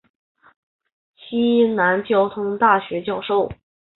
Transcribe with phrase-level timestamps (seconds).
[1.15, 3.47] 西南交通大学教授。